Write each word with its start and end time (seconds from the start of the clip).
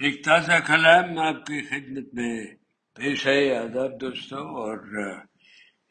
ایک 0.00 0.24
تازہ 0.24 0.52
کلام 0.66 1.18
آپ 1.18 1.46
کی 1.46 1.66
خدمت 1.66 2.14
میں 2.14 2.46
پیش 2.94 3.26
ہے، 3.26 3.56
آداب 3.56 4.00
دوستوں، 4.00 4.38
اور 4.38 4.78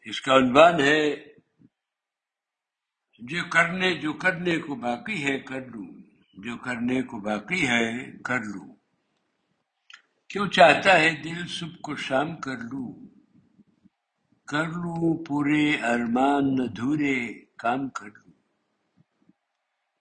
اس 0.05 0.21
کا 0.21 0.37
عنوان 0.37 0.79
ہے، 0.79 1.15
جو 3.19 3.49
کرنے 3.49 3.93
جو 3.95 4.13
کرنے 4.13 4.57
کو 4.57 4.75
باقی 4.75 5.23
ہے، 5.23 5.39
کر 5.39 5.65
لوں۔ 5.65 5.87
جو 6.33 6.57
کرنے 6.57 7.01
کو 7.01 7.19
باقی 7.19 7.67
ہے، 7.67 8.11
کر 8.23 8.39
لوں۔ 8.39 8.75
کیوں 10.29 10.47
چاہتا 10.47 10.99
ہے 10.99 11.09
دل 11.23 11.47
صبح 11.47 11.75
کو 11.81 11.95
شام 11.95 12.35
کر 12.35 12.57
لوں؟ 12.57 13.07
کر 14.47 14.67
لوں 14.67 15.25
پورے 15.25 15.75
ارمان 15.75 16.45
ادھورے 16.59 17.33
کام 17.57 17.89
کر 17.89 18.07
لوں۔ 18.07 18.33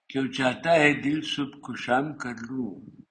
کیوں 0.09 0.27
چاہتا 0.27 0.75
ہے 0.75 0.93
دل 0.93 1.21
صبح 1.21 1.59
کو 1.59 1.75
شام 1.75 2.17
کر 2.17 2.33
لوں؟ 2.49 3.04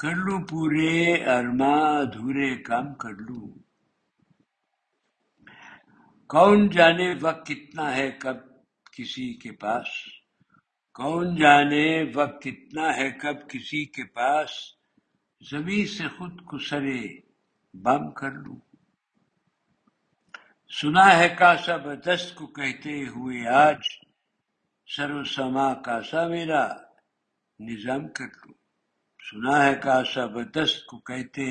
کر 0.00 0.16
لوں 0.16 0.40
پورے 0.48 1.24
ارماں 1.24 1.82
ادھورے 1.98 2.50
کام 2.62 2.94
کر 2.94 3.16
لوں 3.20 3.48
کون 6.30 6.68
جانے 6.68 7.08
وقت 7.20 7.46
کتنا 7.46 7.96
ہے 7.96 8.10
کب 8.18 8.36
کسی 8.92 9.32
کے 9.34 9.52
پاس؟ 9.52 9.88
کون 10.96 11.36
جانے 11.36 11.86
وقت 12.14 12.42
کتنا 12.42 12.96
ہے 12.96 13.10
کب 13.12 13.48
کسی 13.48 13.84
کے 13.84 14.04
پاس؟ 14.04 14.50
زمین 15.42 15.86
سے 15.86 16.08
خود 16.08 16.40
کو 16.44 16.58
سرے 16.58 17.00
بم 17.74 18.10
کر 18.10 18.32
لوں 18.32 18.58
سنا 20.70 21.06
ہے 21.18 21.28
کاسا 21.28 21.76
بدست 21.76 22.34
کو 22.34 22.46
کہتے 22.46 22.94
ہوئے 23.06 23.46
آج 23.48 23.82
سر 24.88 25.10
و 25.10 25.24
سما 25.24 25.74
کاسا 25.74 26.26
میرا 26.28 26.66
نظام 27.60 28.08
کر 28.08 28.26
لوں 28.26 28.54
سنا 29.22 29.56
ہے 29.64 29.74
کاسا 29.82 30.24
بدست 30.26 30.86
کو 30.86 30.98
کہتے 30.98 31.46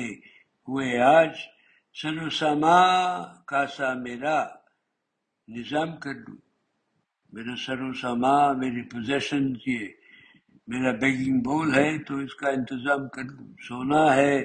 ہوئے 0.68 0.98
آج 1.00 1.34
سر 1.96 2.16
و 2.22 2.28
سما 2.30 2.78
کاسا 3.46 3.92
میرا 3.94 4.38
نظام 5.48 5.96
کر 5.96 6.14
لوں 6.18 6.36
میرا 7.32 7.54
سر 7.56 7.80
سما 7.92 8.34
میری 8.52 8.82
پوزیشن 8.82 9.44
یہ 9.66 9.86
میرا 10.68 10.92
بیگنگ 10.92 11.40
بول 11.42 11.74
ہے 11.74 11.90
تو 11.98 12.16
اس 12.16 12.34
کا 12.34 12.48
انتظام 12.48 13.08
کر 13.08 13.24
لوں 13.24 13.52
سونا 13.68 14.04
ہے 14.14 14.36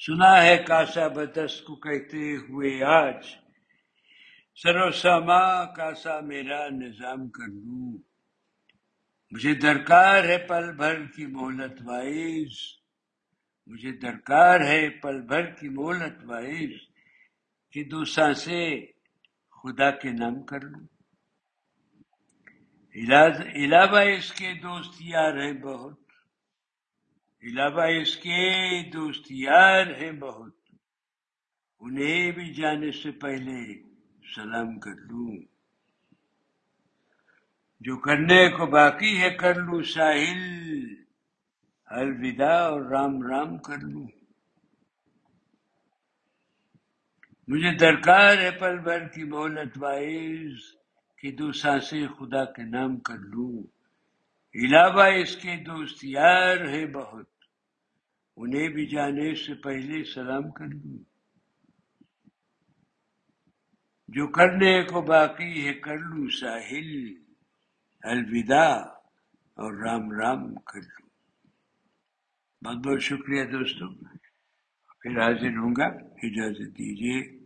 سنا 0.00 0.32
ہے 0.42 0.56
کاسا 0.66 1.06
بدست 1.08 1.64
کو 1.64 1.74
کہتے 1.76 2.36
ہوئے 2.38 2.72
آج 2.92 3.24
سر 4.58 4.76
و 4.80 4.90
سما 4.92 5.42
کاسا 5.74 6.18
میرا 6.20 6.60
نظام 6.72 7.28
کر 7.28 7.48
لوں 7.48 7.92
مجھے 9.34 9.54
درکار 9.54 10.24
ہے 10.24 10.38
پل 10.38 10.76
بھر 10.76 11.06
کی 11.06 11.26
مہلت 11.26 11.82
وائز۔ 11.84 12.52
مجھے 13.66 13.92
درکار 13.92 14.60
ہے 14.60 14.90
پل 14.90 15.20
بھر 15.20 15.46
کی 15.46 15.68
مہلت 15.68 16.24
وائز 16.24 16.70
کہ 17.72 17.84
دو 17.84 18.04
سانسیں 18.04 18.86
خدا 19.50 19.90
کے 19.90 20.10
نام 20.10 20.42
کر 20.42 20.60
لوں۔ 20.60 20.86
علاوہ 23.54 23.98
اس 23.98 24.32
کے 24.32 24.54
دوست 24.54 24.94
یار 25.00 25.38
ہیں 25.42 25.52
بہت۔ 25.52 26.00
علاوہ 27.42 27.82
اس 27.82 28.16
کے 28.16 28.82
دوست 28.90 29.26
یار 29.30 29.86
ہیں 29.86 30.12
بہت۔ 30.12 30.54
انہیں 31.80 32.30
بھی 32.30 32.54
جانے 32.54 32.90
سے 32.90 33.10
پہلے 33.12 33.82
سلام 34.34 34.78
کر 34.80 34.94
لوں۔ 34.94 35.53
جو 37.80 37.96
کرنے 37.96 38.48
کو 38.48 38.66
باقی 38.66 39.20
ہے 39.20 39.30
کر 39.30 39.54
لوں 39.54 39.82
ساحل۔ 39.82 40.84
الوداع 41.86 42.64
اور 42.64 42.80
رام 42.80 43.22
رام 43.22 43.58
کر 43.58 43.76
لوں۔ 43.78 44.06
مجھے 47.48 47.76
درکار 47.76 48.38
ہے 48.38 48.50
پل 48.50 48.78
بھر 48.78 49.08
کی 49.08 49.24
مہلت 49.24 49.78
وائز 49.80 50.58
کہ 51.18 51.32
دو 51.32 51.52
سانسیں 51.52 52.06
خدا 52.06 52.44
کے 52.44 52.62
نام 52.62 53.00
کر 53.00 53.18
لوں۔ 53.18 53.62
علاوہ 54.54 55.02
اس 55.02 55.36
کے 55.36 55.56
دوست 55.56 56.04
یار 56.04 56.56
ہیں 56.56 56.86
بہت۔ 56.86 57.26
انہیں 58.36 58.68
بھی 58.68 58.86
جانے 58.86 59.34
سے 59.34 59.54
پہلے 59.54 60.04
سلام 60.04 60.50
کر 60.50 60.66
لوں۔ 60.66 60.98
جو 64.08 64.26
کرنے 64.26 64.82
کو 64.82 65.02
باقی 65.02 65.68
ہے 65.68 65.74
کر 65.74 65.96
لوں 65.96 66.28
ساحل۔ 66.28 67.23
الوداع 68.04 68.74
اور 69.54 69.72
رام 69.72 70.12
رام 70.12 70.54
کر 70.54 70.80
لوں 70.80 71.08
بہت 72.64 72.86
بہت 72.86 73.00
شکریہ 73.00 73.44
دوستوں 73.44 73.88
پھر 75.00 75.20
حاضر 75.20 75.56
ہوں 75.56 75.74
گا۔ 75.76 75.84
اجازت 76.22 76.78
دیجیے 76.78 77.43